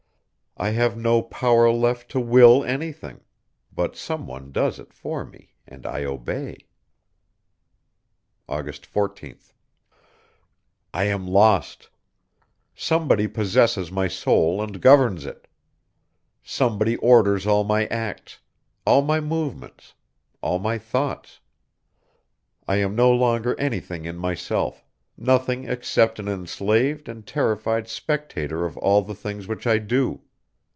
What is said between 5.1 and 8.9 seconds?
me and I obey. August